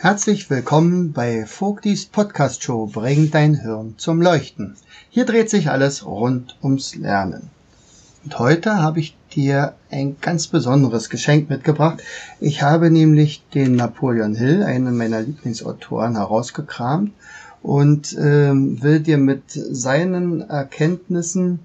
[0.00, 4.76] Herzlich willkommen bei Vogtis Podcast Show Bring dein Hirn zum Leuchten.
[5.10, 7.50] Hier dreht sich alles rund ums Lernen.
[8.22, 12.00] Und heute habe ich dir ein ganz besonderes Geschenk mitgebracht.
[12.38, 17.10] Ich habe nämlich den Napoleon Hill, einen meiner Lieblingsautoren, herausgekramt
[17.64, 21.58] und ähm, will dir mit seinen Erkenntnissen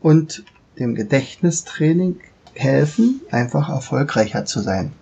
[0.00, 0.44] und
[0.78, 2.20] dem Gedächtnistraining
[2.54, 4.92] helfen, einfach erfolgreicher zu sein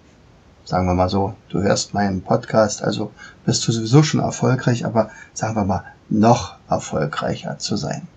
[0.65, 3.11] sagen wir mal so, du hörst meinen Podcast, also
[3.45, 8.09] bist du sowieso schon erfolgreich, aber sagen wir mal, noch erfolgreicher zu sein.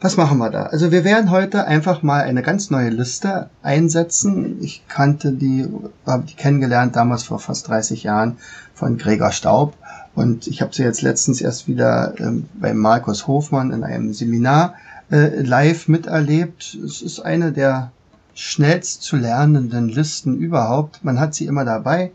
[0.00, 0.64] Was machen wir da?
[0.64, 4.60] Also wir werden heute einfach mal eine ganz neue Liste einsetzen.
[4.60, 5.68] Ich kannte die,
[6.04, 8.38] habe die kennengelernt damals vor fast 30 Jahren
[8.74, 9.74] von Gregor Staub
[10.16, 14.74] und ich habe sie jetzt letztens erst wieder ähm, bei Markus Hofmann in einem Seminar
[15.12, 16.76] äh, live miterlebt.
[16.84, 17.92] Es ist eine der
[18.34, 21.04] schnellst zu lernenden Listen überhaupt.
[21.04, 22.12] Man hat sie immer dabei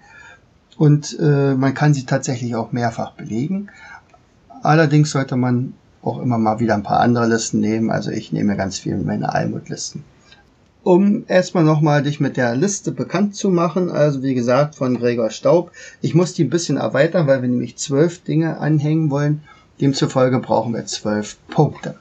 [0.77, 3.69] und äh, man kann sie tatsächlich auch mehrfach belegen.
[4.63, 7.91] Allerdings sollte man auch immer mal wieder ein paar andere Listen nehmen.
[7.91, 10.03] Also ich nehme ganz viel meine Almut-Listen.
[10.83, 15.31] Um erstmal nochmal dich mit der Liste bekannt zu machen, also wie gesagt von Gregor
[15.31, 15.71] Staub.
[16.01, 19.43] Ich muss die ein bisschen erweitern, weil wir nämlich zwölf Dinge anhängen wollen.
[19.81, 21.95] Demzufolge brauchen wir zwölf Punkte,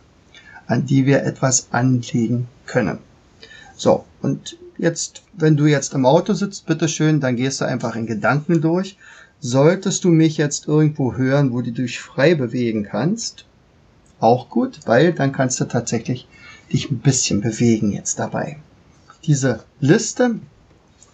[0.69, 2.99] an die wir etwas anlegen können.
[3.77, 8.07] So, und jetzt, wenn du jetzt im Auto sitzt, bitteschön, dann gehst du einfach in
[8.07, 8.97] Gedanken durch.
[9.41, 13.45] Solltest du mich jetzt irgendwo hören, wo du dich frei bewegen kannst,
[14.19, 16.27] auch gut, weil dann kannst du tatsächlich
[16.73, 18.59] dich ein bisschen bewegen jetzt dabei.
[19.25, 20.37] Diese Liste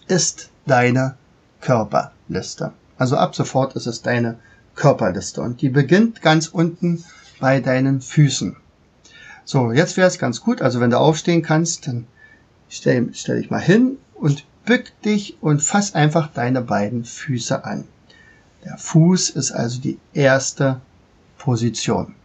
[0.07, 1.15] ist deine
[1.59, 2.71] Körperliste.
[2.97, 4.37] Also ab sofort ist es deine
[4.75, 7.03] Körperliste und die beginnt ganz unten
[7.39, 8.55] bei deinen Füßen.
[9.45, 12.07] So, jetzt wäre es ganz gut, also wenn du aufstehen kannst, dann
[12.75, 17.87] Stell, stell dich mal hin und bück dich und fass einfach deine beiden Füße an.
[18.63, 20.81] Der Fuß ist also die erste
[21.37, 22.15] Position.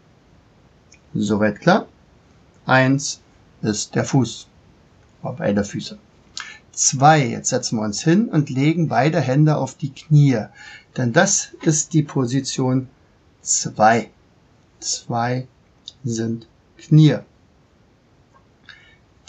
[1.12, 1.86] Soweit klar?
[2.64, 3.20] Eins
[3.60, 4.48] ist der Fuß.
[5.22, 5.98] Beide Füße.
[6.72, 10.46] Zwei, jetzt setzen wir uns hin und legen beide Hände auf die Knie.
[10.96, 12.88] Denn das ist die Position
[13.42, 14.08] zwei.
[14.80, 15.46] Zwei
[16.04, 16.48] sind
[16.78, 17.18] Knie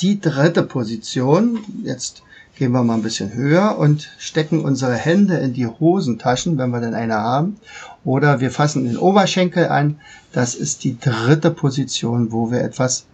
[0.02, 1.60] die dritte Position.
[1.84, 2.24] Jetzt
[2.56, 6.82] gehen wir mal ein bisschen höher und stecken unsere Hände in die Hosentaschen, wenn wir
[6.82, 7.58] denn eine haben.
[8.04, 10.00] Oder wir fassen den Oberschenkel an.
[10.32, 13.06] Das ist die dritte Position, wo wir etwas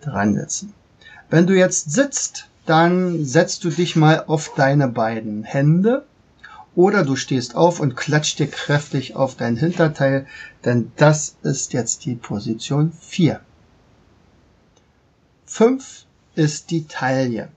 [0.00, 0.72] dran setzen.
[1.28, 6.04] Wenn du jetzt sitzt, dann setzt du dich mal auf deine beiden Hände
[6.74, 10.26] oder du stehst auf und klatscht dir kräftig auf dein Hinterteil,
[10.64, 13.40] denn das ist jetzt die Position 4.
[15.46, 16.06] 5
[16.40, 17.48] ist die Taille.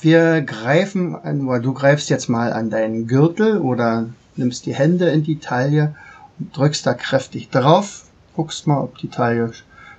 [0.00, 5.22] Wir greifen oder du greifst jetzt mal an deinen Gürtel oder nimmst die Hände in
[5.22, 5.94] die Taille
[6.40, 8.06] und drückst da kräftig drauf.
[8.34, 9.52] Guckst mal, ob die Taille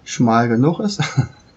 [0.03, 1.01] schmal genug ist.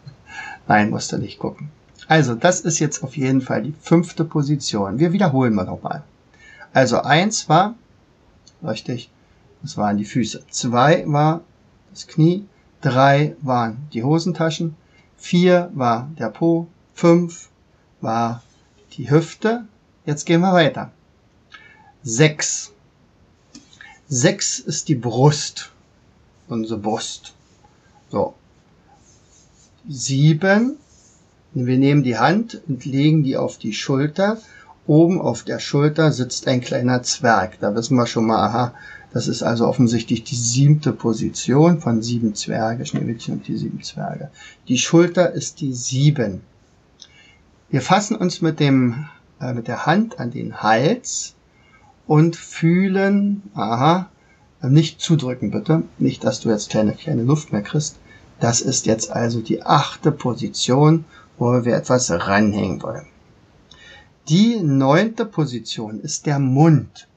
[0.68, 1.70] Nein, musst du nicht gucken.
[2.06, 5.00] Also, das ist jetzt auf jeden Fall die fünfte Position.
[5.00, 6.04] Wir wiederholen mal nochmal.
[6.72, 7.74] Also, eins war,
[8.62, 9.10] richtig,
[9.62, 10.44] das waren die Füße.
[10.50, 11.40] Zwei war
[11.90, 12.44] das Knie.
[12.80, 14.76] Drei waren die Hosentaschen.
[15.16, 16.68] Vier war der Po.
[16.96, 17.50] 5
[18.00, 18.42] war
[18.92, 19.66] die Hüfte.
[20.06, 20.90] Jetzt gehen wir weiter.
[22.04, 22.72] 6.
[24.08, 25.72] 6 ist die Brust.
[26.48, 27.34] Unsere Brust.
[28.10, 28.34] So.
[29.88, 30.76] 7.
[31.52, 34.38] Wir nehmen die Hand und legen die auf die Schulter.
[34.86, 37.60] Oben auf der Schulter sitzt ein kleiner Zwerg.
[37.60, 38.74] Da wissen wir schon mal, aha,
[39.12, 44.30] das ist also offensichtlich die siebte Position von sieben Zwerge, Schneewittchen und die sieben Zwerge.
[44.68, 46.40] Die Schulter ist die sieben.
[47.68, 49.06] Wir fassen uns mit dem,
[49.40, 51.34] äh, mit der Hand an den Hals
[52.06, 54.08] und fühlen, aha,
[54.62, 57.96] nicht zudrücken bitte, nicht, dass du jetzt keine, keine Luft mehr kriegst.
[58.38, 61.04] Das ist jetzt also die achte Position,
[61.38, 63.06] wo wir etwas ranhängen wollen.
[64.28, 67.08] Die neunte Position ist der Mund.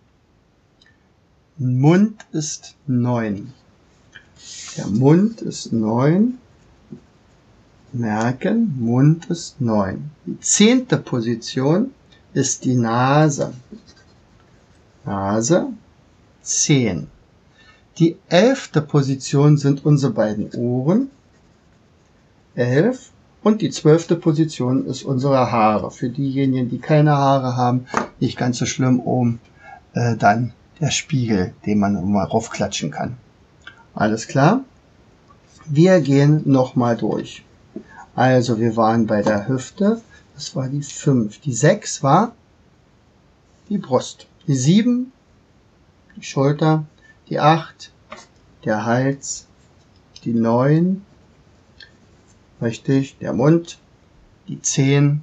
[1.57, 3.53] Mund ist neun.
[4.77, 6.37] Der Mund ist neun
[7.93, 10.11] merken, Mund ist neun.
[10.25, 11.91] Die zehnte Position
[12.33, 13.53] ist die Nase.
[15.05, 15.67] Nase.
[16.41, 17.07] 10.
[17.97, 21.09] Die elfte Position sind unsere beiden Ohren.
[22.55, 23.11] 11.
[23.43, 25.91] Und die zwölfte Position ist unsere Haare.
[25.91, 27.85] Für diejenigen, die keine Haare haben,
[28.19, 29.39] nicht ganz so schlimm oben,
[29.93, 33.17] äh, dann der Spiegel, den man mal raufklatschen kann.
[33.93, 34.63] Alles klar?
[35.65, 37.43] Wir gehen nochmal durch.
[38.19, 40.01] Also wir waren bei der Hüfte,
[40.35, 41.39] das war die 5.
[41.39, 42.33] Die 6 war
[43.69, 44.27] die Brust.
[44.45, 45.13] Die 7,
[46.17, 46.83] die Schulter.
[47.29, 47.93] Die 8,
[48.65, 49.47] der Hals.
[50.25, 51.01] Die 9,
[52.61, 53.79] richtig, der Mund.
[54.49, 55.21] Die 10,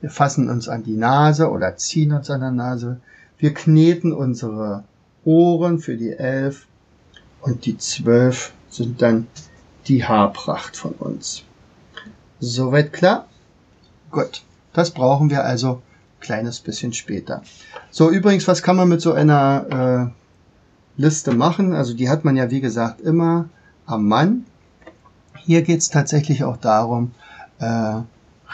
[0.00, 2.98] wir fassen uns an die Nase oder ziehen uns an der Nase.
[3.36, 4.84] Wir kneten unsere
[5.26, 6.66] Ohren für die 11
[7.42, 9.26] und die 12 sind dann
[9.86, 11.44] die Haarpracht von uns.
[12.40, 13.26] Soweit klar?
[14.10, 14.42] Gut.
[14.72, 15.82] Das brauchen wir also
[16.20, 17.42] kleines bisschen später.
[17.90, 20.12] So, übrigens, was kann man mit so einer
[20.96, 21.72] äh, Liste machen?
[21.74, 23.48] Also die hat man ja, wie gesagt, immer
[23.86, 24.44] am Mann.
[25.36, 27.12] Hier geht es tatsächlich auch darum,
[27.58, 28.00] äh,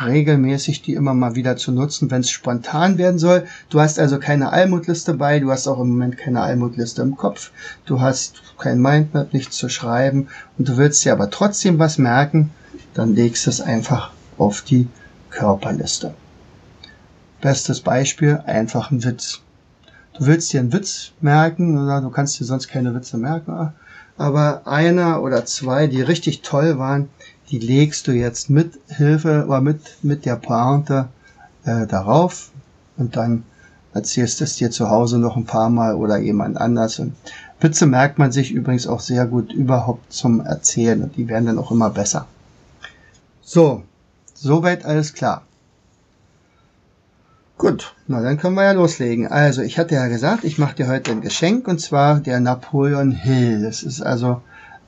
[0.01, 3.47] regelmäßig die immer mal wieder zu nutzen, wenn es spontan werden soll.
[3.71, 7.51] Du hast also keine Almutliste bei, du hast auch im Moment keine Almutliste im Kopf,
[7.87, 10.29] du hast kein Mindmap, nichts zu schreiben
[10.59, 12.51] und du willst dir aber trotzdem was merken,
[12.95, 14.89] dann legst du es einfach auf die
[15.31, 16.15] Körperliste.
[17.41, 19.43] Bestes Beispiel, einfach ein Witz.
[20.15, 23.73] Du willst dir einen Witz merken, oder du kannst dir sonst keine Witze merken,
[24.17, 27.09] aber einer oder zwei, die richtig toll waren,
[27.51, 31.09] die legst du jetzt mit Hilfe oder mit, mit der Pointe
[31.65, 32.51] äh, darauf
[32.97, 33.45] und dann
[33.93, 36.99] erzählst es dir zu Hause noch ein paar Mal oder jemand anders.
[36.99, 37.15] Und
[37.61, 41.59] Witze merkt man sich übrigens auch sehr gut überhaupt zum Erzählen und die werden dann
[41.59, 42.27] auch immer besser.
[43.49, 43.85] So,
[44.35, 45.43] soweit alles klar.
[47.57, 49.29] Gut, na dann können wir ja loslegen.
[49.29, 53.13] Also, ich hatte ja gesagt, ich mache dir heute ein Geschenk und zwar der Napoleon
[53.13, 53.63] Hill.
[53.63, 54.43] Das ist also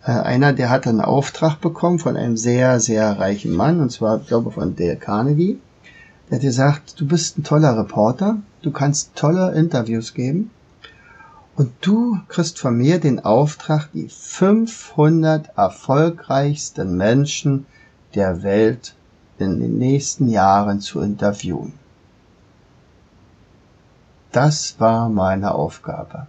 [0.04, 4.20] äh, einer, der hatte einen Auftrag bekommen von einem sehr, sehr reichen Mann und zwar,
[4.20, 5.60] ich glaube, von Dale Carnegie.
[6.28, 10.50] Der hat gesagt, du bist ein toller Reporter, du kannst tolle Interviews geben
[11.54, 17.66] und du kriegst von mir den Auftrag, die 500 erfolgreichsten Menschen
[18.14, 18.94] der Welt
[19.38, 21.74] in den nächsten Jahren zu interviewen.
[24.32, 26.26] Das war meine Aufgabe.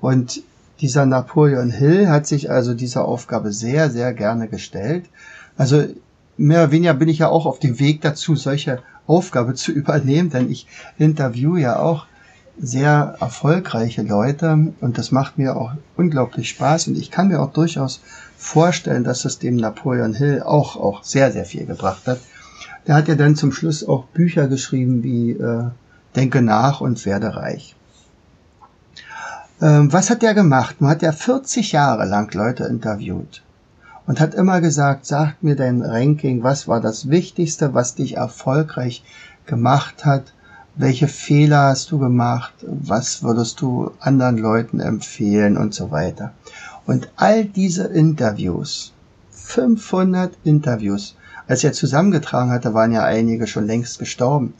[0.00, 0.42] Und
[0.80, 5.06] dieser Napoleon Hill hat sich also dieser Aufgabe sehr, sehr gerne gestellt.
[5.56, 5.86] Also
[6.36, 10.30] mehr oder weniger bin ich ja auch auf dem Weg dazu, solche Aufgabe zu übernehmen,
[10.30, 10.66] denn ich
[10.98, 12.06] interview ja auch
[12.58, 17.52] sehr erfolgreiche Leute und das macht mir auch unglaublich Spaß und ich kann mir auch
[17.52, 18.00] durchaus
[18.36, 22.18] vorstellen, dass es dem Napoleon Hill auch, auch sehr, sehr viel gebracht hat.
[22.86, 25.64] Der hat ja dann zum Schluss auch Bücher geschrieben wie äh,
[26.14, 27.76] Denke nach und werde reich.
[29.60, 30.80] Ähm, was hat der gemacht?
[30.80, 33.42] Man hat ja 40 Jahre lang Leute interviewt
[34.06, 39.02] und hat immer gesagt, sag mir dein Ranking, was war das Wichtigste, was dich erfolgreich
[39.46, 40.32] gemacht hat,
[40.76, 46.32] welche Fehler hast du gemacht, was würdest du anderen Leuten empfehlen und so weiter.
[46.86, 48.92] Und all diese Interviews,
[49.30, 51.16] 500 Interviews,
[51.48, 54.54] als er zusammengetragen hatte, waren ja einige schon längst gestorben.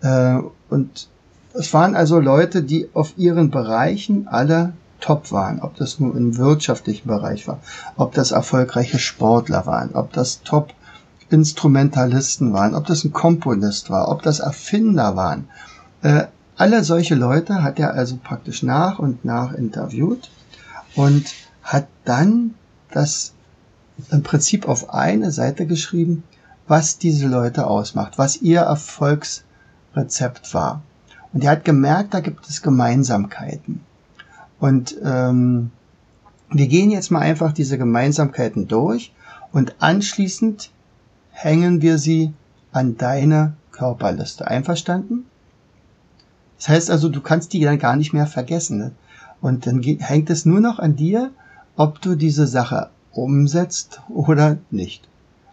[0.00, 0.38] Äh,
[0.70, 1.08] und
[1.54, 5.60] es waren also Leute, die auf ihren Bereichen alle top waren.
[5.60, 7.60] Ob das nur im wirtschaftlichen Bereich war,
[7.96, 10.72] ob das erfolgreiche Sportler waren, ob das top
[11.30, 15.48] Instrumentalisten waren, ob das ein Komponist war, ob das Erfinder waren.
[16.02, 16.24] Äh,
[16.56, 20.30] alle solche Leute hat er also praktisch nach und nach interviewt
[20.96, 21.26] und
[21.62, 22.54] hat dann
[22.90, 23.32] das
[24.10, 26.24] im Prinzip auf eine Seite geschrieben,
[26.66, 29.44] was diese Leute ausmacht, was ihr Erfolgs
[29.94, 30.82] Rezept war.
[31.32, 33.80] Und er hat gemerkt, da gibt es Gemeinsamkeiten.
[34.58, 35.70] Und ähm,
[36.50, 39.12] wir gehen jetzt mal einfach diese Gemeinsamkeiten durch
[39.52, 40.70] und anschließend
[41.40, 42.32] hängen wir sie
[42.72, 44.48] an deine Körperliste.
[44.48, 45.24] Einverstanden?
[46.56, 48.78] Das heißt also, du kannst die dann gar nicht mehr vergessen.
[48.78, 48.92] Ne?
[49.40, 51.30] Und dann hängt es nur noch an dir,
[51.76, 55.08] ob du diese Sache umsetzt oder nicht.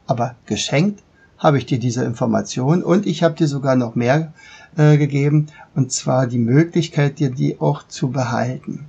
[0.07, 1.03] Aber geschenkt
[1.37, 4.33] habe ich dir diese Information und ich habe dir sogar noch mehr
[4.77, 8.85] äh, gegeben und zwar die Möglichkeit, dir die auch zu behalten.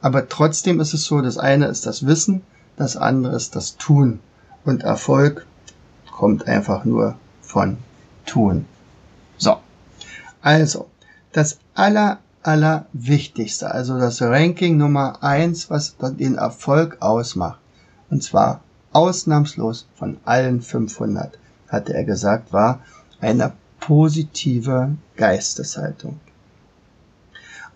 [0.00, 2.42] Aber trotzdem ist es so, das eine ist das Wissen,
[2.76, 4.20] das andere ist das Tun
[4.64, 5.46] und Erfolg
[6.20, 7.78] kommt einfach nur von
[8.26, 8.66] Tun.
[9.38, 9.56] So,
[10.42, 10.86] also
[11.32, 17.58] das aller aller wichtigste, also das Ranking Nummer eins, was den Erfolg ausmacht,
[18.10, 18.60] und zwar
[18.92, 22.80] ausnahmslos von allen 500 hatte er gesagt, war
[23.22, 26.20] eine positive Geisteshaltung.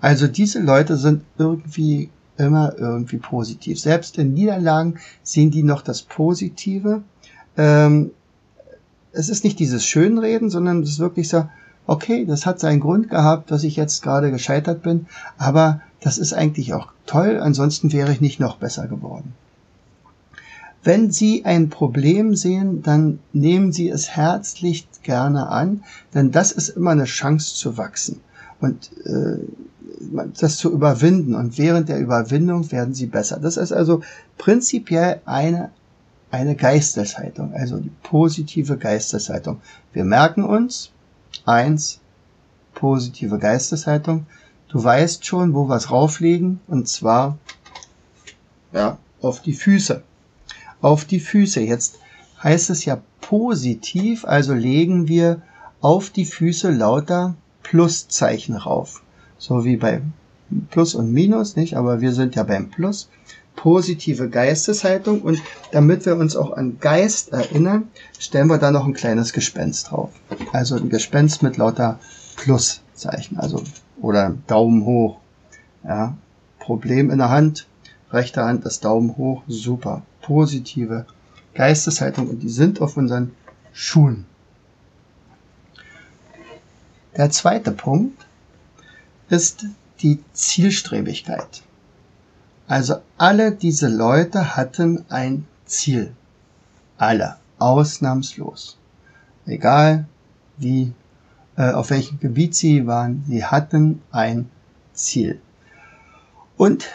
[0.03, 3.81] Also diese Leute sind irgendwie immer irgendwie positiv.
[3.81, 7.03] Selbst in Niederlagen sehen die noch das Positive.
[7.57, 8.11] Ähm,
[9.15, 11.47] es ist nicht dieses Schönreden, sondern es ist wirklich so,
[11.87, 15.07] okay, das hat seinen Grund gehabt, dass ich jetzt gerade gescheitert bin,
[15.39, 19.33] aber das ist eigentlich auch toll, ansonsten wäre ich nicht noch besser geworden.
[20.83, 26.69] Wenn Sie ein Problem sehen, dann nehmen Sie es herzlich gerne an, denn das ist
[26.69, 28.21] immer eine Chance zu wachsen
[28.61, 29.39] und äh,
[30.39, 31.35] das zu überwinden.
[31.35, 33.39] Und während der Überwindung werden Sie besser.
[33.41, 34.03] Das ist also
[34.37, 35.71] prinzipiell eine,
[36.35, 39.61] eine Geisteshaltung, also die positive Geisteshaltung.
[39.93, 40.91] Wir merken uns,
[41.45, 42.01] eins,
[42.75, 44.27] positive Geisteshaltung.
[44.69, 47.39] Du weißt schon, wo wir es rauflegen, und zwar
[48.73, 50.03] ja, auf die Füße
[50.85, 51.61] auf die Füße.
[51.61, 51.99] Jetzt
[52.43, 55.41] heißt es ja positiv, also legen wir
[55.81, 59.03] auf die Füße lauter Pluszeichen rauf.
[59.39, 60.03] So wie bei
[60.71, 61.77] Plus und Minus, nicht?
[61.77, 63.09] Aber wir sind ja beim Plus.
[63.57, 65.41] Positive Geisteshaltung und
[65.73, 70.11] damit wir uns auch an Geist erinnern, stellen wir da noch ein kleines Gespenst drauf.
[70.53, 71.99] Also ein Gespenst mit lauter
[72.37, 73.63] Pluszeichen, also
[74.01, 75.19] oder Daumen hoch.
[75.85, 76.17] Ja,
[76.59, 77.67] Problem in der Hand,
[78.11, 81.07] rechte Hand das Daumen hoch, super positive
[81.55, 83.33] Geisteshaltung und die sind auf unseren
[83.73, 84.27] Schulen.
[87.17, 88.27] Der zweite Punkt
[89.29, 89.67] ist
[90.01, 91.63] die Zielstrebigkeit.
[92.67, 96.13] Also alle diese Leute hatten ein Ziel.
[96.97, 98.79] Alle, ausnahmslos.
[99.47, 100.07] Egal
[100.57, 100.93] wie,
[101.57, 104.49] äh, auf welchem Gebiet sie waren, sie hatten ein
[104.93, 105.41] Ziel.
[106.57, 106.89] Und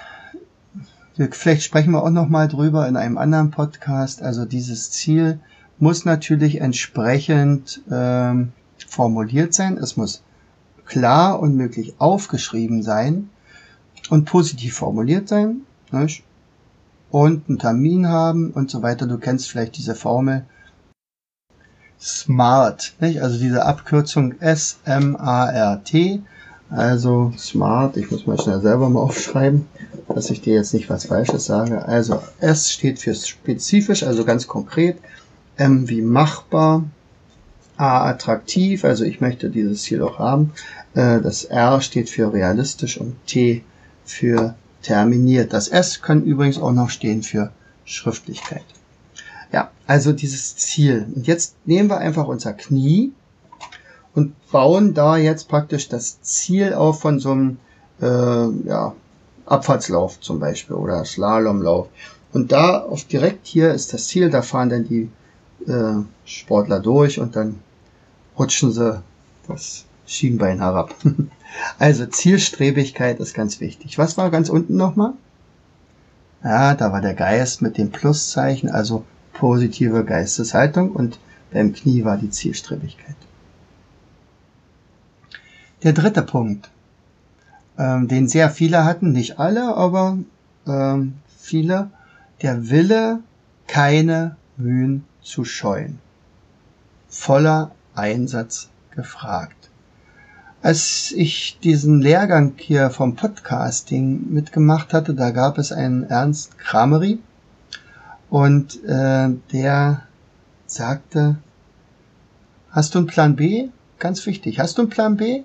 [1.31, 4.21] Vielleicht sprechen wir auch noch mal drüber in einem anderen Podcast.
[4.21, 5.39] Also dieses Ziel
[5.77, 8.53] muss natürlich entsprechend ähm,
[8.87, 9.77] formuliert sein.
[9.77, 10.23] Es muss
[10.85, 13.29] klar und möglich aufgeschrieben sein
[14.09, 15.61] und positiv formuliert sein.
[15.91, 16.23] Nicht?
[17.11, 19.07] Und einen Termin haben und so weiter.
[19.07, 20.45] Du kennst vielleicht diese Formel.
[21.99, 23.21] SMART, nicht?
[23.21, 26.21] also diese Abkürzung S-M-A-R-T.
[26.69, 29.65] Also SMART, ich muss mal schnell selber mal aufschreiben
[30.13, 31.85] dass ich dir jetzt nicht was Falsches sage.
[31.85, 34.97] Also S steht für spezifisch, also ganz konkret.
[35.57, 36.83] M wie machbar.
[37.77, 40.51] A attraktiv, also ich möchte dieses Ziel auch haben.
[40.95, 43.63] Äh, das R steht für realistisch und T
[44.09, 45.53] für terminiert.
[45.53, 47.51] Das S kann übrigens auch noch stehen für
[47.85, 48.65] Schriftlichkeit.
[49.51, 51.07] Ja, also dieses Ziel.
[51.15, 53.11] Und jetzt nehmen wir einfach unser Knie
[54.15, 57.57] und bauen da jetzt praktisch das Ziel auf von so einem
[58.01, 58.93] äh, ja,
[59.45, 61.87] Abfahrtslauf zum Beispiel oder Slalomlauf.
[62.33, 65.09] Und da auf direkt hier ist das Ziel, da fahren dann die
[65.67, 67.59] äh, Sportler durch und dann
[68.37, 69.01] rutschen sie
[69.47, 70.95] das Schienbein herab.
[71.79, 73.97] also Zielstrebigkeit ist ganz wichtig.
[73.97, 75.13] Was war ganz unten nochmal?
[76.43, 81.19] Ja, da war der Geist mit dem Pluszeichen, also positive Geisteshaltung und
[81.51, 83.15] beim Knie war die Zielstrebigkeit.
[85.83, 86.69] Der dritte Punkt
[87.79, 90.17] ähm, den sehr viele hatten, nicht alle, aber
[90.67, 91.89] ähm, viele,
[92.41, 93.21] der Wille,
[93.67, 95.99] keine Mühen zu scheuen.
[97.07, 99.68] Voller Einsatz gefragt.
[100.61, 107.19] Als ich diesen Lehrgang hier vom Podcasting mitgemacht hatte, da gab es einen Ernst Kramery
[108.29, 110.01] und äh, der
[110.65, 111.37] sagte,
[112.71, 113.69] hast du einen Plan B?
[113.99, 115.43] Ganz wichtig, hast du einen Plan B?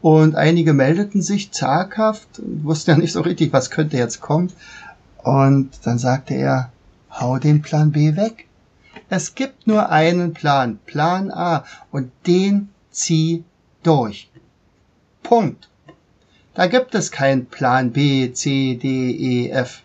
[0.00, 4.52] Und einige meldeten sich zaghaft, wussten ja nicht so richtig, was könnte jetzt kommen.
[5.24, 6.70] Und dann sagte er,
[7.10, 8.46] hau den Plan B weg.
[9.08, 13.42] Es gibt nur einen Plan, Plan A, und den zieh
[13.86, 14.30] durch.
[15.22, 15.68] Punkt.
[16.54, 19.82] Da gibt es keinen Plan B, C, D, E, F.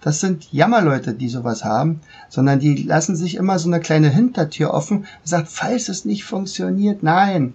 [0.00, 4.72] Das sind Jammerleute, die sowas haben, sondern die lassen sich immer so eine kleine Hintertür
[4.72, 7.54] offen, sagt, falls es nicht funktioniert, nein,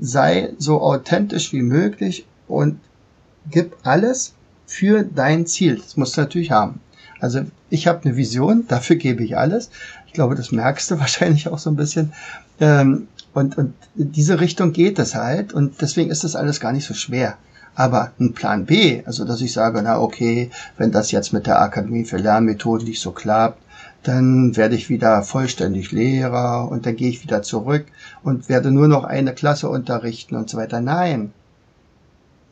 [0.00, 2.78] sei so authentisch wie möglich und
[3.50, 4.34] gib alles
[4.66, 5.76] für dein Ziel.
[5.76, 6.80] Das musst du natürlich haben.
[7.20, 9.70] Also ich habe eine Vision, dafür gebe ich alles.
[10.06, 12.12] Ich glaube, das merkst du wahrscheinlich auch so ein bisschen.
[12.60, 16.86] Ähm, und, und diese Richtung geht es halt und deswegen ist das alles gar nicht
[16.86, 17.36] so schwer.
[17.74, 21.60] Aber ein Plan B, also dass ich sage, na okay, wenn das jetzt mit der
[21.60, 23.62] Akademie für Lernmethoden nicht so klappt,
[24.02, 27.86] dann werde ich wieder vollständig Lehrer und dann gehe ich wieder zurück
[28.22, 30.80] und werde nur noch eine Klasse unterrichten und so weiter.
[30.80, 31.32] Nein.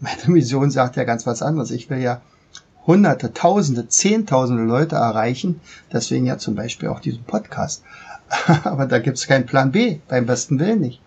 [0.01, 1.71] Meine Mission sagt ja ganz was anderes.
[1.71, 2.23] Ich will ja
[2.87, 5.61] hunderte, tausende, zehntausende Leute erreichen.
[5.93, 7.83] Deswegen ja zum Beispiel auch diesen Podcast.
[8.65, 11.01] Aber da gibt es keinen Plan B, beim besten Willen nicht.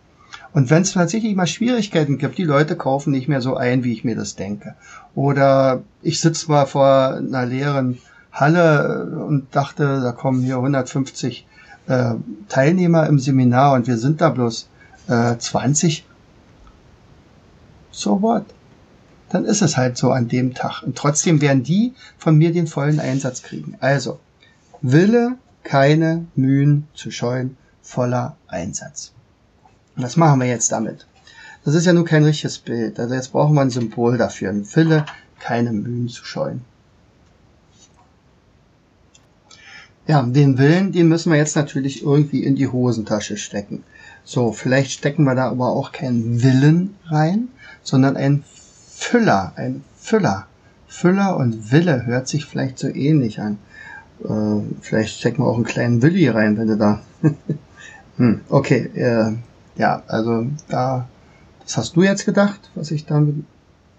[0.54, 3.94] Und wenn es tatsächlich mal Schwierigkeiten gibt, die Leute kaufen nicht mehr so ein, wie
[3.94, 4.76] ich mir das denke.
[5.16, 7.98] Oder ich sitze mal vor einer leeren
[8.32, 11.48] Halle und dachte, da kommen hier 150
[11.88, 12.14] äh,
[12.50, 14.70] Teilnehmer im Seminar und wir sind da bloß
[15.08, 16.06] äh, 20.
[17.92, 18.46] So what?
[19.30, 20.84] Dann ist es halt so an dem Tag.
[20.84, 23.76] Und trotzdem werden die von mir den vollen Einsatz kriegen.
[23.80, 24.20] Also,
[24.82, 29.14] Wille, keine Mühen zu scheuen, voller Einsatz.
[29.96, 31.06] Was machen wir jetzt damit?
[31.66, 33.00] Das ist ja nur kein richtiges Bild.
[33.00, 34.50] Also jetzt brauchen wir ein Symbol dafür.
[34.50, 35.06] Ein Wille,
[35.40, 36.62] keine Mühen zu scheuen.
[40.06, 43.84] Ja, den Willen, den müssen wir jetzt natürlich irgendwie in die Hosentasche stecken.
[44.26, 47.48] So, vielleicht stecken wir da aber auch keinen Willen rein,
[47.84, 48.44] sondern ein
[48.96, 50.48] Füller, ein Füller.
[50.88, 53.58] Füller und Wille hört sich vielleicht so ähnlich an.
[54.24, 57.02] Äh, vielleicht stecken wir auch einen kleinen Willi rein, wenn du da.
[58.18, 59.34] hm, okay, äh,
[59.76, 61.08] ja, also da,
[61.62, 63.44] das hast du jetzt gedacht, was ich damit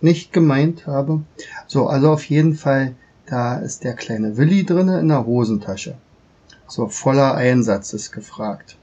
[0.01, 1.23] nicht gemeint habe.
[1.67, 2.95] So, also auf jeden Fall,
[3.27, 5.97] da ist der kleine Willi drinne in der Hosentasche.
[6.69, 8.77] So, voller Einsatz ist gefragt.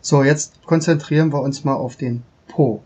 [0.00, 2.82] So, jetzt konzentrieren wir uns mal auf den Po.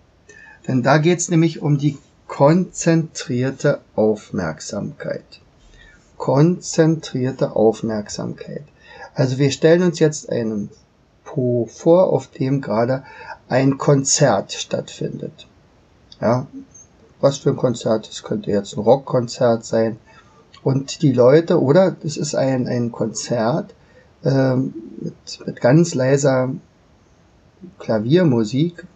[0.67, 5.41] Denn da geht's nämlich um die konzentrierte Aufmerksamkeit.
[6.17, 8.65] Konzentrierte Aufmerksamkeit.
[9.15, 10.71] Also wir stellen uns jetzt einen
[11.25, 13.05] Po vor, auf dem gerade
[13.49, 15.47] ein Konzert stattfindet.
[16.21, 16.47] Ja,
[17.21, 18.09] was für ein Konzert?
[18.09, 19.99] Das könnte jetzt ein Rockkonzert sein.
[20.63, 23.75] Und die Leute, oder es ist ein, ein Konzert
[24.25, 26.51] ähm, mit, mit ganz leiser
[27.79, 28.87] Klaviermusik.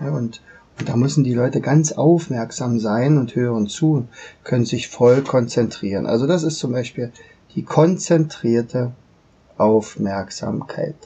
[0.00, 0.40] Ja, und
[0.84, 4.08] da müssen die Leute ganz aufmerksam sein und hören zu,
[4.42, 6.06] können sich voll konzentrieren.
[6.06, 7.12] Also das ist zum Beispiel
[7.54, 8.92] die konzentrierte
[9.56, 10.96] Aufmerksamkeit.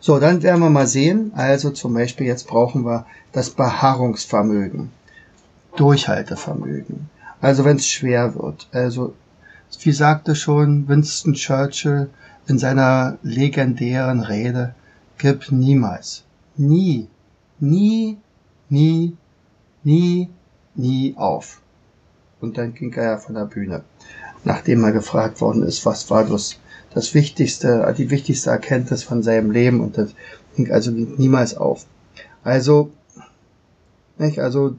[0.00, 1.32] So, dann werden wir mal sehen.
[1.34, 4.90] Also zum Beispiel jetzt brauchen wir das Beharrungsvermögen,
[5.76, 7.10] Durchhaltevermögen.
[7.40, 8.66] Also wenn es schwer wird.
[8.72, 9.14] Also
[9.82, 12.10] wie sagte schon Winston Churchill
[12.48, 14.74] in seiner legendären Rede,
[15.18, 16.24] gib niemals,
[16.56, 17.06] nie,
[17.60, 18.18] nie,
[18.68, 19.16] nie,
[19.84, 20.28] nie,
[20.74, 21.60] nie auf.
[22.40, 23.84] Und dann ging er ja von der Bühne,
[24.44, 26.58] nachdem er gefragt worden ist, was war das
[26.92, 30.14] das wichtigste, die wichtigste Erkenntnis von seinem Leben und das
[30.56, 31.86] ging also niemals auf.
[32.42, 32.90] Also,
[34.18, 34.76] nicht, also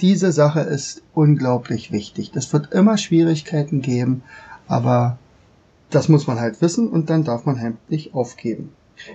[0.00, 2.30] diese Sache ist unglaublich wichtig.
[2.30, 4.22] Das wird immer Schwierigkeiten geben,
[4.68, 5.18] aber
[5.90, 8.72] das muss man halt wissen und dann darf man halt nicht aufgeben.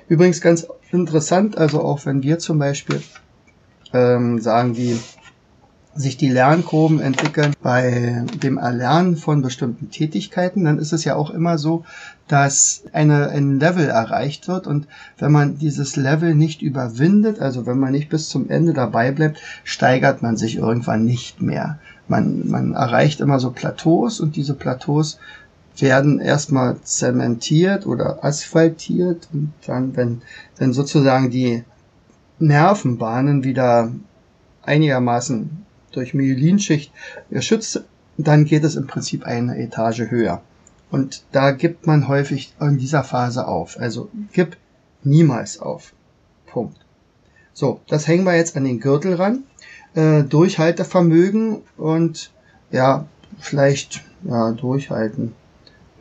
[0.08, 3.02] Übrigens ganz interessant, also auch wenn wir zum Beispiel
[3.93, 5.00] ähm, sagen, wie
[5.95, 11.30] sich die Lernkurven entwickeln bei dem Erlernen von bestimmten Tätigkeiten, dann ist es ja auch
[11.30, 11.86] immer so,
[12.28, 17.80] dass eine, ein Level erreicht wird und wenn man dieses Level nicht überwindet, also wenn
[17.80, 21.80] man nicht bis zum Ende dabei bleibt, steigert man sich irgendwann nicht mehr.
[22.10, 25.17] Man, man erreicht immer so Plateaus und diese Plateaus
[25.82, 30.22] werden erstmal zementiert oder asphaltiert und dann, wenn,
[30.58, 31.64] wenn sozusagen die
[32.40, 33.92] Nervenbahnen wieder
[34.64, 36.92] einigermaßen durch Myelinschicht
[37.30, 37.84] geschützt,
[38.18, 40.42] dann geht es im Prinzip eine Etage höher.
[40.92, 43.78] Und da gibt man häufig in dieser Phase auf.
[43.80, 44.58] Also gib
[45.04, 45.94] niemals auf.
[46.46, 46.78] Punkt.
[47.54, 49.44] So, das hängen wir jetzt an den Gürtel ran.
[49.94, 52.32] Äh, Durchhaltevermögen und
[52.72, 53.08] ja,
[53.40, 55.34] vielleicht ja, durchhalten.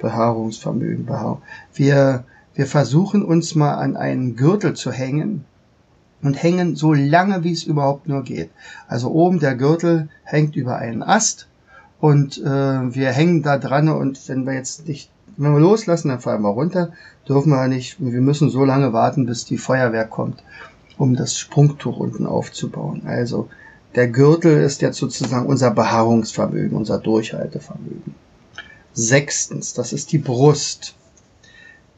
[0.05, 1.07] Behaarungsvermögen.
[1.07, 1.41] Behaar
[1.75, 5.45] wir, wir versuchen uns mal an einen Gürtel zu hängen,
[6.25, 8.51] und hängen so lange, wie es überhaupt nur geht.
[8.89, 11.47] Also oben der Gürtel hängt über einen Ast
[12.01, 12.45] und äh,
[12.95, 16.49] wir hängen da dran und wenn wir jetzt nicht, wenn wir loslassen, dann fallen wir
[16.49, 16.93] runter,
[17.29, 20.43] dürfen wir nicht, wir müssen so lange warten, bis die Feuerwehr kommt,
[20.97, 23.03] um das Sprungtuch unten aufzubauen.
[23.05, 23.49] Also
[23.95, 28.15] der Gürtel ist jetzt sozusagen unser Behaarungsvermögen, unser Durchhaltevermögen.
[28.95, 30.95] Sechstens, das ist die Brust.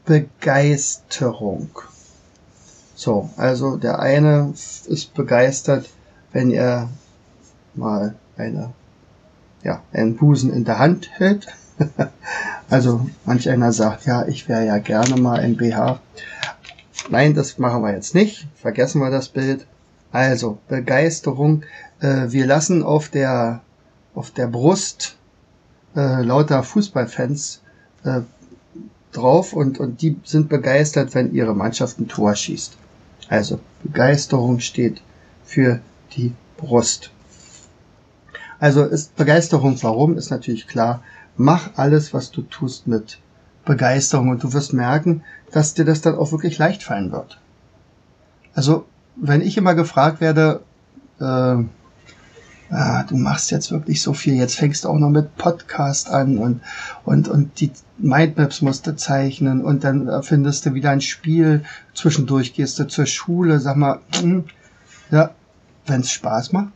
[0.05, 1.69] Begeisterung.
[2.95, 4.53] So, also der eine
[4.87, 5.87] ist begeistert,
[6.31, 6.89] wenn er
[7.75, 8.73] mal eine,
[9.63, 11.47] ja, einen Busen in der Hand hält.
[12.69, 15.99] also manch einer sagt, ja, ich wäre ja gerne mal ein BH.
[17.09, 18.47] Nein, das machen wir jetzt nicht.
[18.55, 19.67] Vergessen wir das Bild.
[20.11, 21.63] Also, Begeisterung.
[21.99, 23.61] Äh, wir lassen auf der,
[24.15, 25.16] auf der Brust
[25.97, 27.61] äh, lauter Fußballfans
[28.03, 28.21] äh,
[29.11, 32.77] drauf und, und die sind begeistert, wenn ihre Mannschaft ein Tor schießt.
[33.29, 35.01] Also Begeisterung steht
[35.43, 35.79] für
[36.15, 37.09] die Brust.
[38.59, 41.01] Also ist Begeisterung warum, ist natürlich klar.
[41.35, 43.19] Mach alles, was du tust mit
[43.65, 47.39] Begeisterung und du wirst merken, dass dir das dann auch wirklich leicht fallen wird.
[48.53, 50.61] Also, wenn ich immer gefragt werde,
[51.19, 51.57] äh,
[52.69, 56.37] ah, du machst jetzt wirklich so viel, jetzt fängst du auch noch mit Podcast an
[56.37, 56.61] und,
[57.05, 62.53] und, und die Mindmaps musst du zeichnen und dann findest du wieder ein Spiel, zwischendurch
[62.53, 64.45] gehst du zur Schule, sag mal, hm,
[65.11, 65.31] ja,
[65.85, 66.73] wenn es Spaß macht,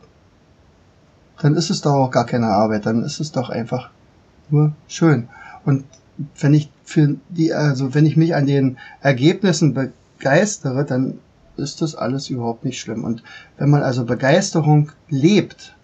[1.40, 3.90] dann ist es doch auch gar keine Arbeit, dann ist es doch einfach
[4.50, 5.28] nur schön.
[5.64, 5.84] Und
[6.38, 11.18] wenn ich für die, also wenn ich mich an den Ergebnissen begeistere, dann
[11.56, 13.04] ist das alles überhaupt nicht schlimm.
[13.04, 13.22] Und
[13.58, 15.74] wenn man also Begeisterung lebt,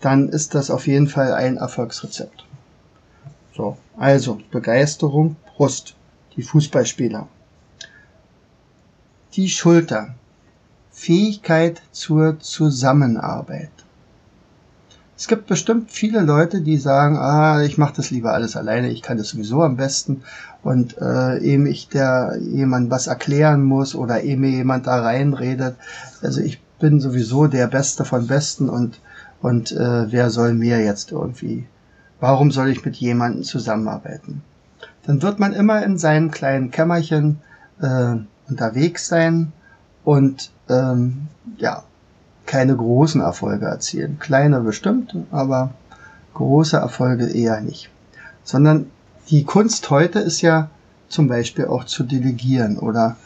[0.00, 2.44] dann ist das auf jeden Fall ein Erfolgsrezept.
[3.56, 5.94] So, also Begeisterung, Brust,
[6.36, 7.26] die Fußballspieler.
[9.34, 10.14] Die Schulter,
[10.92, 13.70] Fähigkeit zur Zusammenarbeit.
[15.16, 19.02] Es gibt bestimmt viele Leute, die sagen, ah, ich mache das lieber alles alleine, ich
[19.02, 20.22] kann das sowieso am besten.
[20.62, 25.74] Und äh, ehe ich der jemand was erklären muss oder ehe mir jemand da reinredet,
[26.22, 29.00] also ich bin sowieso der Beste von Besten und
[29.40, 31.66] und äh, wer soll mir jetzt irgendwie,
[32.20, 34.42] warum soll ich mit jemandem zusammenarbeiten?
[35.06, 37.40] Dann wird man immer in seinem kleinen Kämmerchen
[37.80, 38.16] äh,
[38.48, 39.52] unterwegs sein
[40.04, 41.84] und ähm, ja,
[42.46, 44.18] keine großen Erfolge erzielen.
[44.18, 45.70] Kleine bestimmt, aber
[46.34, 47.90] große Erfolge eher nicht.
[48.42, 48.90] Sondern
[49.28, 50.70] die Kunst heute ist ja
[51.08, 53.16] zum Beispiel auch zu delegieren oder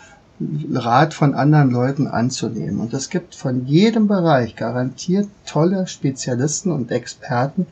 [0.41, 2.81] Rat von anderen Leuten anzunehmen.
[2.81, 7.67] Und es gibt von jedem Bereich garantiert tolle Spezialisten und Experten,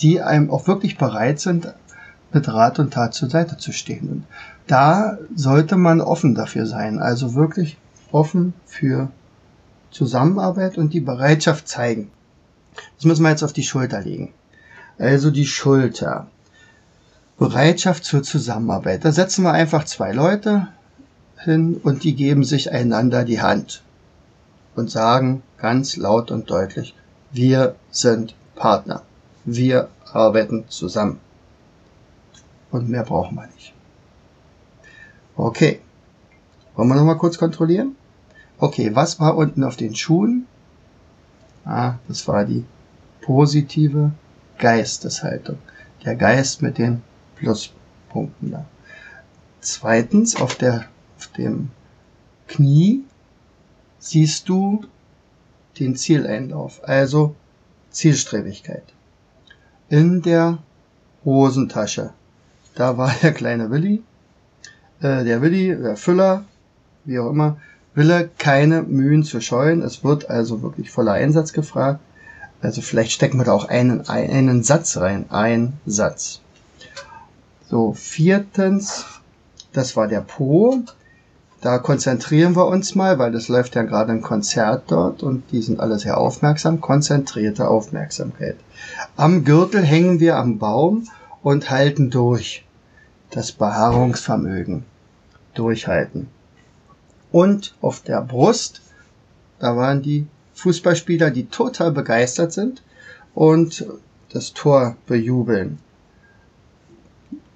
[0.00, 1.72] die einem auch wirklich bereit sind,
[2.32, 4.08] mit Rat und Tat zur Seite zu stehen.
[4.08, 4.24] Und
[4.66, 7.76] da sollte man offen dafür sein, also wirklich
[8.12, 9.10] offen für
[9.90, 12.10] Zusammenarbeit und die Bereitschaft zeigen.
[12.96, 14.32] Das müssen wir jetzt auf die Schulter legen.
[14.98, 16.28] Also die Schulter.
[17.38, 19.04] Bereitschaft zur Zusammenarbeit.
[19.04, 20.68] Da setzen wir einfach zwei Leute
[21.44, 23.82] hin und die geben sich einander die Hand
[24.76, 26.94] und sagen ganz laut und deutlich,
[27.32, 29.02] wir sind Partner.
[29.44, 31.18] Wir arbeiten zusammen.
[32.70, 33.72] Und mehr brauchen wir nicht.
[35.36, 35.80] Okay.
[36.76, 37.96] Wollen wir nochmal kurz kontrollieren?
[38.58, 40.46] Okay, was war unten auf den Schuhen?
[41.64, 42.64] Ah, das war die
[43.20, 44.12] positive
[44.58, 45.58] Geisteshaltung.
[46.04, 47.02] Der Geist mit den
[47.36, 48.66] Pluspunkten da.
[49.60, 50.86] Zweitens, auf, der,
[51.20, 51.68] auf dem
[52.48, 53.04] Knie
[53.98, 54.84] siehst du
[55.78, 57.34] den Zieleinlauf, also
[57.90, 58.84] Zielstrebigkeit.
[59.90, 60.58] In der
[61.24, 62.14] Hosentasche,
[62.74, 64.02] da war der kleine Willi,
[65.00, 66.44] äh, der Willi, der Füller,
[67.04, 67.58] wie auch immer,
[67.94, 69.82] Wille keine Mühen zu scheuen.
[69.82, 72.00] Es wird also wirklich voller Einsatz gefragt.
[72.62, 75.26] Also vielleicht stecken wir da auch einen, einen Satz rein.
[75.28, 76.40] Ein Satz.
[77.68, 79.04] So, viertens,
[79.72, 80.82] das war der Po.
[81.60, 85.60] Da konzentrieren wir uns mal, weil das läuft ja gerade ein Konzert dort und die
[85.60, 86.80] sind alle sehr aufmerksam.
[86.80, 88.56] Konzentrierte Aufmerksamkeit.
[89.16, 91.08] Am Gürtel hängen wir am Baum
[91.42, 92.64] und halten durch.
[93.30, 94.84] Das Beharrungsvermögen.
[95.54, 96.28] Durchhalten.
[97.30, 98.80] Und auf der Brust,
[99.58, 102.82] da waren die Fußballspieler, die total begeistert sind
[103.34, 103.86] und
[104.32, 105.78] das Tor bejubeln.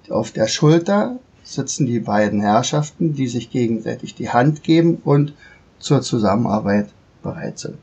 [0.09, 5.33] Auf der Schulter sitzen die beiden Herrschaften, die sich gegenseitig die Hand geben und
[5.79, 6.89] zur Zusammenarbeit
[7.23, 7.77] bereit sind.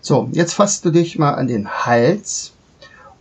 [0.00, 2.52] So, jetzt fasst du dich mal an den Hals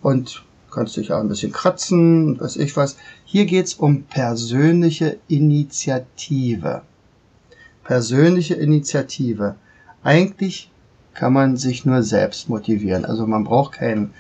[0.02, 2.96] und kannst dich auch ein bisschen kratzen, weiß ich was.
[3.26, 6.84] Hier geht's um persönliche Initiative
[7.90, 9.56] persönliche Initiative.
[10.04, 10.70] Eigentlich
[11.16, 13.04] kann man sich nur selbst motivieren.
[13.04, 14.14] Also man braucht keinen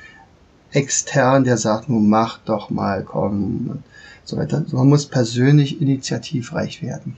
[0.72, 3.84] extern, der sagt, nun mach doch mal, komm
[4.30, 4.64] so weiter.
[4.72, 7.18] Man muss persönlich initiativreich werden.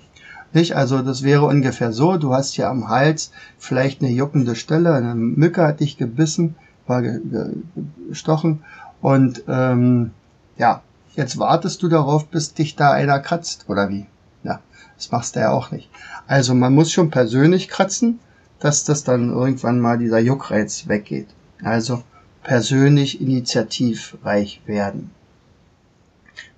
[0.54, 0.76] Nicht?
[0.76, 5.16] Also das wäre ungefähr so, du hast hier am Hals vielleicht eine juckende Stelle, eine
[5.16, 6.56] Mücke hat dich gebissen,
[6.88, 8.64] war gestochen
[9.02, 10.12] und ähm,
[10.58, 10.82] ja,
[11.16, 14.06] jetzt wartest du darauf, bis dich da einer kratzt, oder wie?
[14.44, 14.60] Ja,
[14.98, 15.90] das machst du ja auch nicht.
[16.28, 18.20] Also man muss schon persönlich kratzen,
[18.60, 21.28] dass das dann irgendwann mal dieser Juckreiz weggeht.
[21.64, 22.04] Also
[22.44, 25.12] persönlich initiativreich werden.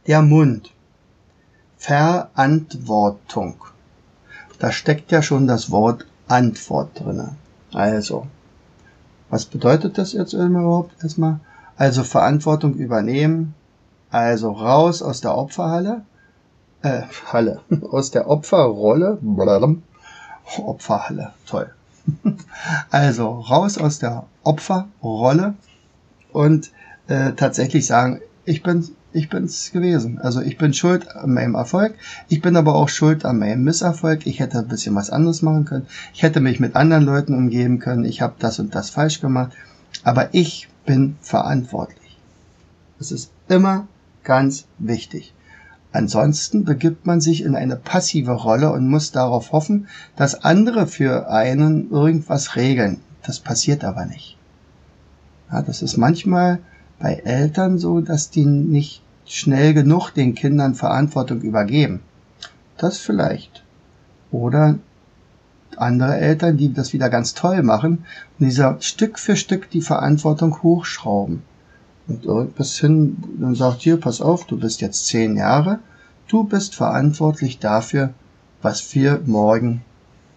[0.06, 0.72] Der Mund.
[1.78, 3.56] Verantwortung.
[4.60, 7.36] Da steckt ja schon das Wort Antwort drinne.
[7.74, 8.28] Also,
[9.30, 11.40] was bedeutet das jetzt überhaupt erstmal?
[11.78, 13.56] Also Verantwortung übernehmen,
[14.12, 16.04] also raus aus der Opferhalle,
[16.82, 17.62] äh, Halle,
[17.92, 19.82] aus der Opferrolle, blablabla,
[20.58, 21.74] Opferhalle, toll.
[22.92, 25.56] Also raus aus der Opferrolle
[26.34, 26.72] und
[27.08, 30.20] äh, tatsächlich sagen, ich bin ich bin's gewesen.
[30.20, 31.96] Also ich bin schuld an meinem Erfolg.
[32.30, 34.26] Ich bin aber auch schuld an meinem Misserfolg.
[34.26, 35.88] Ich hätte ein bisschen was anderes machen können.
[36.14, 38.06] Ich hätte mich mit anderen Leuten umgeben können.
[38.06, 39.52] Ich habe das und das falsch gemacht.
[40.04, 42.18] Aber ich bin verantwortlich.
[43.00, 43.88] Das ist immer
[44.24, 45.34] ganz wichtig.
[45.92, 51.30] Ansonsten begibt man sich in eine passive Rolle und muss darauf hoffen, dass andere für
[51.30, 53.00] einen irgendwas regeln.
[53.22, 54.38] Das passiert aber nicht.
[55.52, 56.60] Ja, das ist manchmal
[57.00, 62.02] bei Eltern so, dass die nicht schnell genug den Kindern Verantwortung übergeben.
[62.78, 63.64] Das vielleicht.
[64.32, 64.80] Oder
[65.78, 68.06] andere Eltern, die das wieder ganz toll machen
[68.40, 71.44] und dieser Stück für Stück die Verantwortung hochschrauben.
[72.08, 75.80] Und bis hin, dann sagt hier, pass auf, du bist jetzt zehn Jahre,
[76.28, 78.14] du bist verantwortlich dafür,
[78.62, 79.82] was wir morgen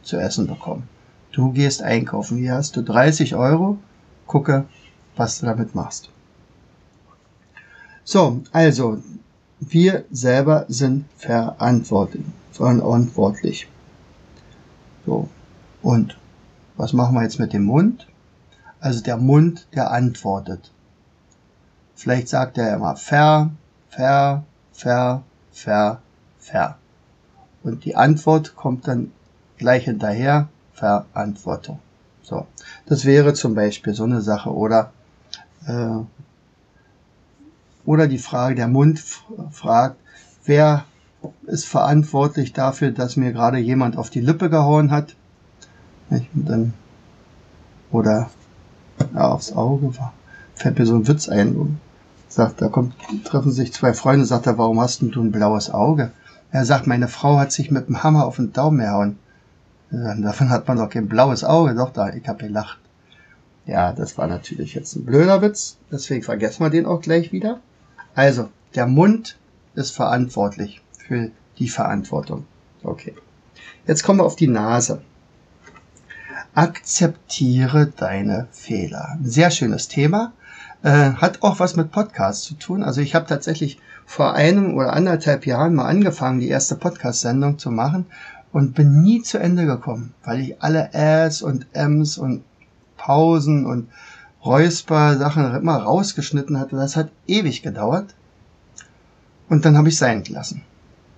[0.02, 0.88] zu essen bekommen.
[1.32, 3.78] Du gehst einkaufen, hier hast du 30 Euro,
[4.26, 4.64] gucke,
[5.16, 6.10] was du damit machst.
[8.08, 9.02] So, also,
[9.58, 12.24] wir selber sind verantwortlich.
[15.04, 15.28] So,
[15.82, 16.16] und
[16.76, 18.06] was machen wir jetzt mit dem Mund?
[18.78, 20.70] Also der Mund, der antwortet.
[21.96, 23.50] Vielleicht sagt er immer ver,
[23.88, 26.00] ver, ver, ver,
[26.38, 26.78] ver.
[27.64, 29.10] Und die Antwort kommt dann
[29.56, 31.80] gleich hinterher, Verantwortung.
[32.22, 32.46] So,
[32.86, 34.54] das wäre zum Beispiel so eine Sache.
[34.54, 34.92] Oder
[35.66, 35.98] äh,
[37.86, 39.02] oder die Frage, der Mund
[39.50, 39.96] fragt,
[40.44, 40.84] wer
[41.46, 45.16] ist verantwortlich dafür, dass mir gerade jemand auf die Lippe gehauen hat?
[46.34, 46.74] Dann,
[47.90, 48.30] oder
[49.14, 49.92] ja, aufs Auge.
[50.54, 51.80] Fällt mir so ein Witz ein.
[52.28, 52.94] Sagt, da kommt,
[53.24, 56.10] treffen sich zwei Freunde, sagt er, warum hast denn du ein blaues Auge?
[56.50, 59.18] Er sagt, meine Frau hat sich mit dem Hammer auf den Daumen gehauen.
[59.90, 61.74] Davon hat man doch kein blaues Auge.
[61.74, 62.78] Doch, da, ich hab gelacht.
[63.66, 65.76] Ja, das war natürlich jetzt ein blöder Witz.
[65.90, 67.60] Deswegen vergessen wir den auch gleich wieder.
[68.16, 69.36] Also, der Mund
[69.74, 72.46] ist verantwortlich für die Verantwortung.
[72.82, 73.14] Okay.
[73.86, 75.02] Jetzt kommen wir auf die Nase.
[76.54, 79.18] Akzeptiere deine Fehler.
[79.20, 80.32] Ein sehr schönes Thema.
[80.82, 82.82] Äh, hat auch was mit Podcasts zu tun.
[82.82, 87.70] Also ich habe tatsächlich vor einem oder anderthalb Jahren mal angefangen, die erste Podcast-Sendung zu
[87.70, 88.06] machen
[88.50, 92.44] und bin nie zu Ende gekommen, weil ich alle Äs und Ms und
[92.96, 93.90] Pausen und
[94.46, 96.76] Räusper-Sachen immer rausgeschnitten hatte.
[96.76, 98.14] Das hat ewig gedauert.
[99.48, 100.62] Und dann habe ich sein gelassen.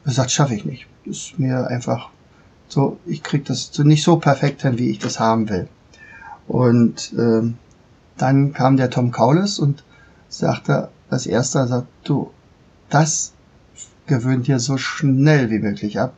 [0.05, 0.87] Gesagt, schaffe ich nicht.
[1.05, 2.11] Ist mir einfach
[2.69, 5.69] so, ich krieg das nicht so perfekt hin, wie ich das haben will.
[6.47, 7.57] Und ähm,
[8.17, 9.85] dann kam der Tom Kaulis und
[10.29, 12.31] sagte, als erster sagt, du,
[12.91, 13.33] das
[14.07, 16.15] gewöhnt dir so schnell wie möglich ab.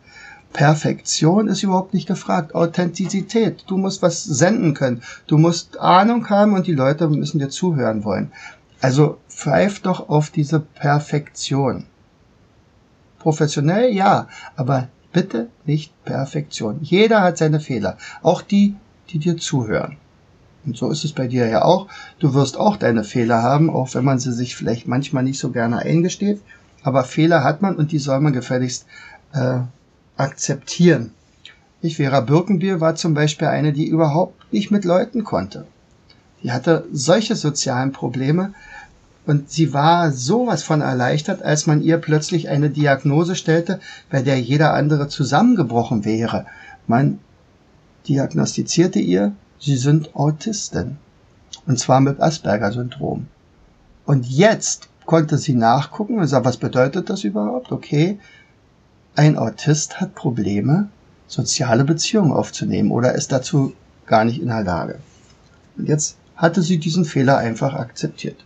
[0.52, 2.54] Perfektion ist überhaupt nicht gefragt.
[2.54, 3.64] Authentizität.
[3.68, 5.02] Du musst was senden können.
[5.26, 8.32] Du musst Ahnung haben und die Leute müssen dir zuhören wollen.
[8.80, 11.84] Also pfeif doch auf diese Perfektion.
[13.18, 16.78] Professionell, ja, aber bitte nicht Perfektion.
[16.80, 17.98] Jeder hat seine Fehler.
[18.22, 18.74] Auch die,
[19.10, 19.98] die dir zuhören.
[20.64, 21.88] Und so ist es bei dir ja auch.
[22.18, 25.50] Du wirst auch deine Fehler haben, auch wenn man sie sich vielleicht manchmal nicht so
[25.50, 26.40] gerne eingesteht.
[26.82, 28.86] Aber Fehler hat man und die soll man gefälligst
[29.32, 29.60] äh,
[30.20, 31.12] akzeptieren.
[31.82, 35.66] Ich, Vera Birkenbier war zum Beispiel eine, die überhaupt nicht mit Leuten konnte.
[36.42, 38.52] Die hatte solche sozialen Probleme
[39.26, 43.80] und sie war sowas von erleichtert, als man ihr plötzlich eine Diagnose stellte,
[44.10, 46.46] bei der jeder andere zusammengebrochen wäre.
[46.86, 47.18] Man
[48.08, 50.96] diagnostizierte ihr, sie sind Autistin.
[51.66, 53.26] Und zwar mit Asperger-Syndrom.
[54.06, 57.72] Und jetzt konnte sie nachgucken und sagen, was bedeutet das überhaupt?
[57.72, 58.18] Okay,
[59.16, 60.88] ein Autist hat Probleme,
[61.26, 63.74] soziale Beziehungen aufzunehmen oder ist dazu
[64.06, 64.98] gar nicht in der Lage.
[65.76, 68.44] Und jetzt hatte sie diesen Fehler einfach akzeptiert.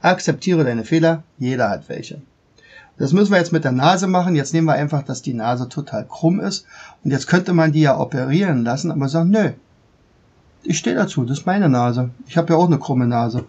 [0.00, 2.20] Akzeptiere deine Fehler, jeder hat welche.
[2.96, 4.36] Das müssen wir jetzt mit der Nase machen.
[4.36, 6.66] Jetzt nehmen wir einfach, dass die Nase total krumm ist.
[7.02, 9.50] Und jetzt könnte man die ja operieren lassen, aber sagen, nö,
[10.62, 12.10] ich stehe dazu, das ist meine Nase.
[12.26, 13.44] Ich habe ja auch eine krumme Nase.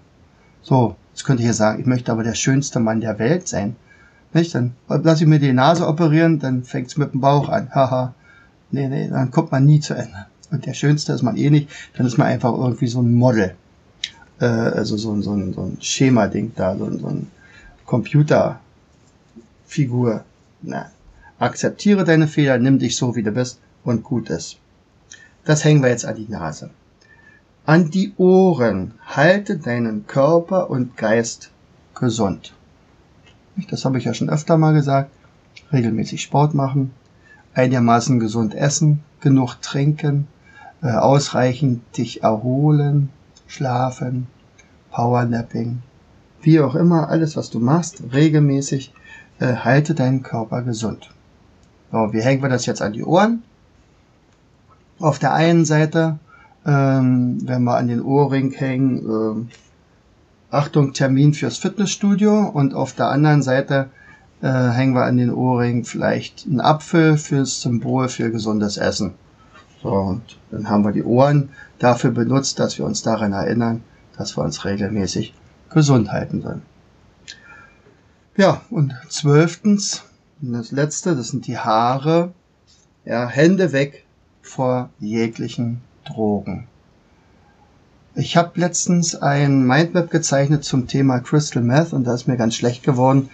[0.61, 3.75] So, jetzt könnte ich ja sagen, ich möchte aber der schönste Mann der Welt sein.
[4.35, 4.53] Nicht?
[4.53, 7.69] Dann lasse ich mir die Nase operieren, dann fängt's mit dem Bauch an.
[7.73, 8.13] Haha.
[8.69, 10.25] nee, nee, dann kommt man nie zu Ende.
[10.51, 13.55] Und der Schönste ist man eh nicht, dann ist man einfach irgendwie so ein Model.
[14.41, 17.31] Äh, also so, so, ein, so ein Schema-Ding da, so, so ein
[17.85, 20.25] Computerfigur.
[20.63, 20.91] Na,
[21.39, 24.57] akzeptiere deine Fehler, nimm dich so, wie du bist und gut ist.
[25.45, 26.71] Das hängen wir jetzt an die Nase.
[27.65, 28.95] An die Ohren.
[29.05, 31.51] Halte deinen Körper und Geist
[31.97, 32.51] gesund.
[33.69, 35.11] Das habe ich ja schon öfter mal gesagt.
[35.71, 36.91] Regelmäßig Sport machen,
[37.53, 40.27] einigermaßen gesund essen, genug trinken,
[40.83, 43.09] äh, ausreichend dich erholen,
[43.47, 44.27] schlafen,
[44.91, 45.81] Powernapping,
[46.41, 48.93] wie auch immer, alles, was du machst, regelmäßig,
[49.39, 51.09] äh, halte deinen Körper gesund.
[51.91, 53.43] So, wie hängen wir das jetzt an die Ohren?
[54.99, 56.19] Auf der einen Seite,
[56.65, 59.49] ähm, wenn wir an den Ohrring hängen, ähm,
[60.55, 63.89] Achtung, Termin fürs Fitnessstudio und auf der anderen Seite
[64.41, 69.15] äh, hängen wir an den Ohrring vielleicht einen Apfel fürs Symbol für gesundes Essen.
[69.83, 73.83] So, und dann haben wir die Ohren dafür benutzt, dass wir uns daran erinnern,
[74.17, 75.33] dass wir uns regelmäßig
[75.69, 76.61] gesund halten sollen.
[78.37, 80.03] Ja, und zwölftens,
[80.41, 82.33] das letzte, das sind die Haare.
[83.03, 84.05] Ja, Hände weg
[84.41, 86.67] vor jeglichen Drogen.
[88.17, 92.55] Ich habe letztens ein Mindmap gezeichnet zum Thema Crystal Meth und da ist mir ganz
[92.55, 93.29] schlecht geworden,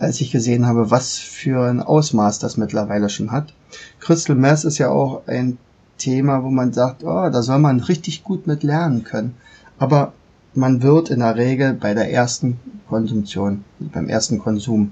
[0.00, 3.54] als ich gesehen habe, was für ein Ausmaß das mittlerweile schon hat.
[4.00, 5.56] Crystal Meth ist ja auch ein
[5.98, 9.36] Thema, wo man sagt, oh, da soll man richtig gut mit lernen können.
[9.78, 10.12] Aber
[10.52, 14.90] man wird in der Regel bei der ersten Konsumtion, beim ersten Konsum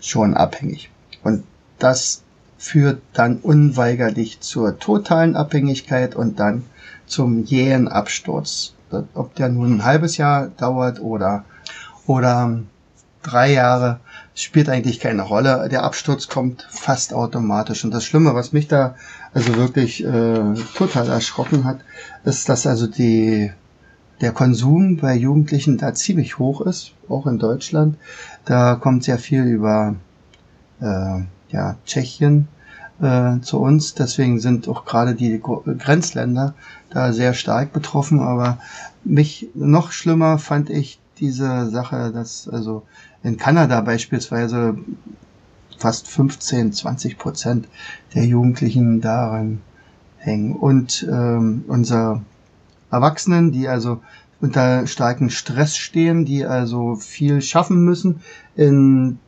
[0.00, 0.90] schon abhängig.
[1.22, 1.44] Und
[1.78, 2.22] das
[2.58, 6.64] führt dann unweigerlich zur totalen Abhängigkeit und dann
[7.10, 8.74] zum jähen Absturz.
[9.14, 11.44] Ob der nun ein halbes Jahr dauert oder,
[12.06, 12.60] oder
[13.22, 14.00] drei Jahre,
[14.34, 15.68] spielt eigentlich keine Rolle.
[15.68, 17.84] Der Absturz kommt fast automatisch.
[17.84, 18.94] Und das Schlimme, was mich da
[19.34, 21.80] also wirklich äh, total erschrocken hat,
[22.24, 23.52] ist, dass also die
[24.20, 27.96] der Konsum bei Jugendlichen da ziemlich hoch ist, auch in Deutschland.
[28.44, 29.94] Da kommt sehr viel über
[30.80, 32.48] äh, ja, Tschechien
[33.00, 33.94] äh, zu uns.
[33.94, 36.54] Deswegen sind auch gerade die Grenzländer
[36.90, 38.20] da sehr stark betroffen.
[38.20, 38.58] Aber
[39.04, 42.82] mich noch schlimmer fand ich diese Sache, dass also
[43.22, 44.78] in Kanada beispielsweise
[45.78, 47.68] fast 15, 20 Prozent
[48.14, 49.60] der Jugendlichen daran
[50.18, 50.54] hängen.
[50.54, 52.22] Und ähm, unser
[52.90, 54.00] Erwachsenen, die also
[54.40, 58.20] unter starken Stress stehen, die also viel schaffen müssen
[58.56, 59.18] in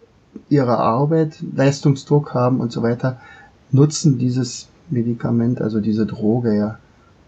[0.49, 3.21] ihrer Arbeit, Leistungsdruck haben und so weiter,
[3.73, 6.79] nutzen dieses Medikament, also diese Droge ja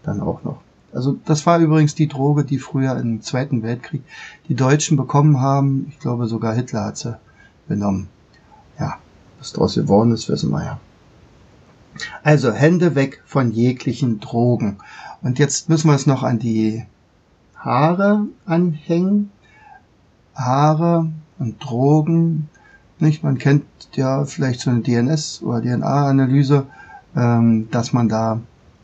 [0.03, 0.61] dann auch noch.
[0.93, 4.01] Also das war übrigens die Droge, die früher im Zweiten Weltkrieg
[4.47, 5.87] die Deutschen bekommen haben.
[5.89, 7.19] Ich glaube sogar Hitler hat sie
[7.67, 8.07] benommen.
[8.79, 8.95] Ja,
[9.39, 10.79] was daraus geworden ist, wissen wir ja.
[12.23, 14.77] Also Hände weg von jeglichen Drogen.
[15.21, 16.85] Und jetzt müssen wir es noch an die
[17.57, 19.31] Haare anhängen.
[20.33, 22.49] Haare und Drogen.
[22.99, 23.23] Nicht?
[23.23, 26.65] Man kennt ja vielleicht so eine DNS- oder DNA-Analyse,
[27.15, 28.39] ähm, dass man da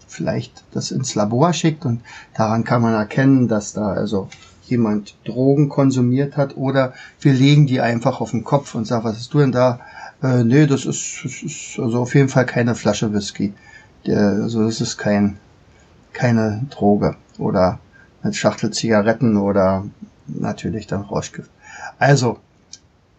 [0.08, 2.02] vielleicht das ins Labor schickt und
[2.36, 4.28] daran kann man erkennen, dass da also
[4.66, 9.18] jemand Drogen konsumiert hat oder wir legen die einfach auf den Kopf und sagen, was
[9.18, 9.80] hast du denn da?
[10.22, 13.54] Äh, nee, das ist, das ist also auf jeden Fall keine Flasche Whisky.
[14.06, 15.38] Der, also das ist kein,
[16.14, 17.80] keine Droge oder
[18.24, 19.86] eine Schachtel Zigaretten oder
[20.28, 21.50] natürlich dann Rauschgift.
[22.00, 22.40] Also,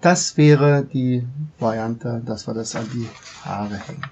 [0.02, 1.26] das wäre die
[1.58, 3.08] Variante, dass wir das an die
[3.44, 4.02] Haare hängen.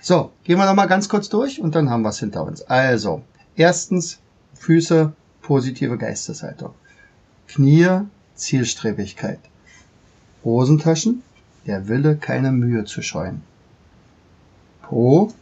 [0.00, 2.62] So, gehen wir nochmal ganz kurz durch und dann haben wir es hinter uns.
[2.62, 3.22] Also,
[3.56, 4.18] erstens
[4.54, 6.70] Füße, positive Geisteshaltung.
[7.48, 8.00] Knie,
[8.34, 9.40] Zielstrebigkeit.
[10.44, 11.22] Hosentaschen,
[11.66, 13.42] der Wille, keine Mühe zu scheuen.
[14.82, 15.32] Po,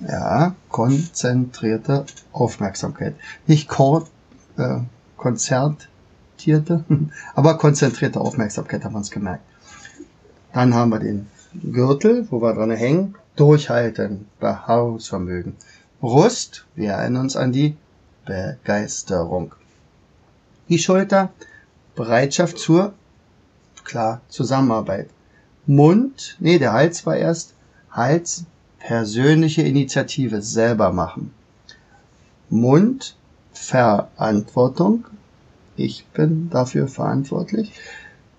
[0.00, 3.14] ja, konzentrierte Aufmerksamkeit.
[3.46, 4.08] Nicht Kor
[4.56, 4.80] äh,
[6.42, 6.84] konzertierte,
[7.34, 9.44] aber konzentrierte Aufmerksamkeit haben wir uns gemerkt.
[10.52, 13.14] Dann haben wir den Gürtel, wo wir dran hängen.
[13.36, 15.56] Durchhalten, Beharrungsvermögen.
[16.00, 17.76] Brust, wir erinnern uns an die
[18.26, 19.54] Begeisterung.
[20.68, 21.30] Die Schulter,
[21.94, 22.92] Bereitschaft zur,
[23.84, 25.08] klar, Zusammenarbeit.
[25.66, 27.54] Mund, nee, der Hals war erst,
[27.90, 28.44] Hals,
[28.78, 31.32] persönliche Initiative selber machen.
[32.50, 33.16] Mund,
[33.52, 35.04] Verantwortung.
[35.76, 37.72] Ich bin dafür verantwortlich.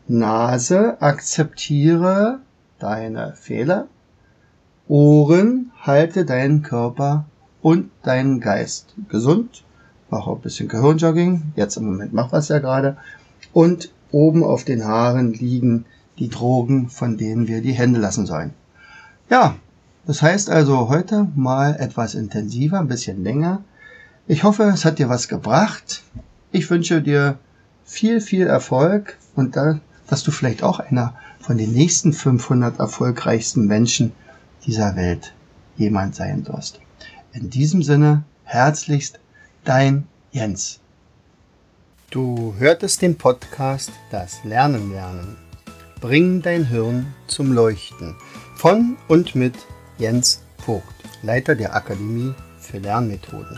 [0.08, 2.40] Nase, akzeptiere
[2.80, 3.88] deine Fehler.
[4.88, 7.26] Ohren, halte deinen Körper
[7.62, 9.64] und deinen Geist gesund.
[10.10, 11.54] Mach auch ein bisschen Gehirnjogging.
[11.56, 12.98] Jetzt im Moment mach was ja gerade.
[13.54, 15.86] Und oben auf den Haaren liegen
[16.20, 18.54] die Drogen, von denen wir die Hände lassen sollen.
[19.30, 19.56] Ja,
[20.06, 23.64] das heißt also heute mal etwas intensiver, ein bisschen länger.
[24.28, 26.04] Ich hoffe, es hat dir was gebracht.
[26.56, 27.40] Ich wünsche dir
[27.84, 33.66] viel, viel Erfolg und da, dass du vielleicht auch einer von den nächsten 500 erfolgreichsten
[33.66, 34.12] Menschen
[34.64, 35.34] dieser Welt
[35.78, 36.80] jemand sein wirst.
[37.34, 39.20] In diesem Sinne, herzlichst
[39.64, 40.80] dein Jens.
[42.12, 45.36] Du hörtest den Podcast Das Lernen lernen.
[46.02, 48.16] Bring dein Hirn zum Leuchten.
[48.58, 49.56] Von und mit
[49.98, 50.86] Jens Vogt,
[51.24, 53.58] Leiter der Akademie für Lernmethoden.